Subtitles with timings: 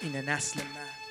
[0.00, 1.01] اینه نسل من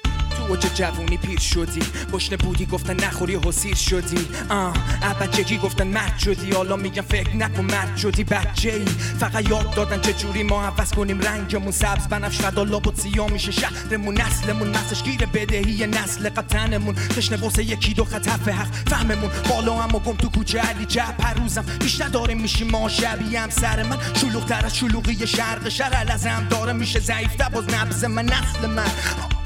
[0.41, 1.81] تو اوج جوونی پیر شدی.
[2.13, 4.27] گشنه بودی گفتن نخوری حسیر شدی.
[4.49, 4.73] آه
[5.21, 6.51] بچگی گفتن مرد شدی.
[6.51, 8.85] حالا میگم فکر نکن مرد شدی بچه ای
[9.19, 11.71] فقط یاد دادن چه جوری ما عوض کنیم رنگمون.
[11.71, 14.21] سبز بنفش فدا لابد سیاه میشه شهرمون.
[14.21, 19.31] نسلمون مسش گیر بدهی نسل قطنمون تشنه واسه یکی دو خطف حق فهممون.
[19.49, 21.65] بالا هم گم تو کوچه علی جب پروزم.
[21.79, 23.97] بیش نداریم میشیم ما شبیه هم سر من.
[24.15, 25.93] شلوغ تر از شلوغی شرق شر
[26.25, 27.35] هم داره میشه ضعیف.
[27.53, 29.40] باز نبز من نسل من.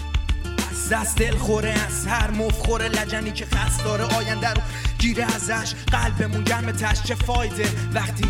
[0.89, 4.03] دست دل خوره از هر مفخور لجنی که خست داره.
[4.03, 4.61] آینده رو
[4.99, 5.73] گیره ازش.
[5.91, 7.03] قلبمون گرم تش.
[7.03, 8.25] چه فایده وقتی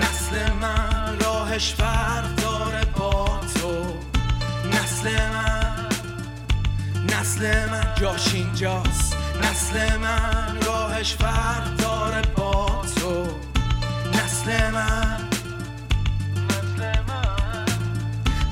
[0.00, 3.94] نسل من راهش فرق داره با تو.
[4.68, 5.88] نسل من
[7.12, 9.16] نسل من جاش اینجاست.
[9.42, 13.26] نسل من راهش فرق داره با تو.
[14.14, 15.35] نسل من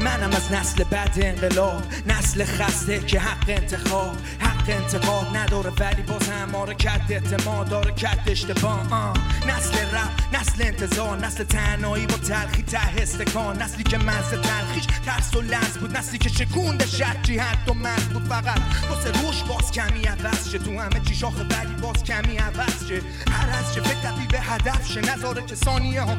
[0.04, 6.28] منم از نسل بد انقلاب نسل خسته که حق انتخاب حق انتخاب نداره ولی باز
[6.28, 9.14] هم ما کد اعتماد داره کد اشتباه.
[9.48, 13.62] نسل رب نسل انتظار نسل تنهایی با تلخی ته استکان.
[13.62, 18.08] نسلی که مزه تلخیش ترس و لنز بود نسلی که شکونده شد جهت و مرد
[18.08, 20.58] بود فقط واسه روش باز کمی عوض شه.
[20.58, 23.00] تو همه چی شاخه ولی باز کمی عوض شه.
[23.30, 25.00] هر از فکر به هدف شه.
[25.00, 26.16] نظاره که ثانیه ها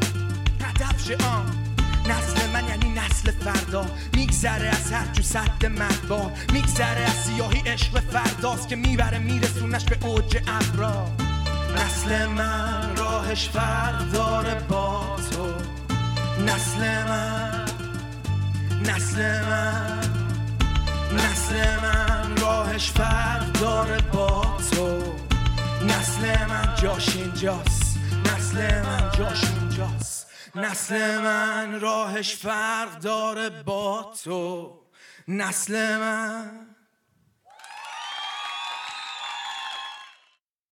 [0.61, 1.15] هدف شه.
[1.15, 1.65] آن
[2.09, 2.89] نسل من یعنی
[4.13, 10.07] میگذره از هر جو صد مرگا میگذره از سیاهی عشق فرداست که می‌بره میرسونش به
[10.07, 11.07] اوج ابرا.
[11.75, 15.53] نسل من راهش فرق داره با تو.
[16.43, 17.65] نسل من
[18.81, 19.99] نسل من
[21.13, 25.03] نسل من راهش فرق داره با تو.
[25.85, 30.14] نسل من جاش اینجاست نسل من جاش اینجاست.
[30.55, 34.79] نسل من راهش فرق داره با تو.
[35.27, 36.74] نسل من